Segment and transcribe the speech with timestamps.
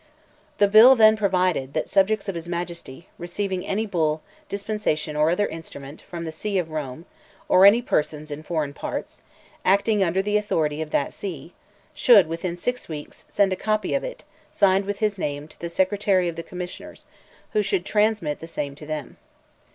[0.57, 5.45] "The bill then provided, that subjects of his Majesty, receiving any bull, dispensation, or other
[5.45, 7.05] instrument, from the See of Rome,
[7.47, 9.21] or any person in foreign parts,
[9.63, 11.53] acting under the authority of that See,
[11.93, 15.69] should, within six weeks, send a copy of it, signed with his name, to the
[15.69, 17.05] Secretary of the Commissioners,
[17.53, 19.17] who should transmit the same to them.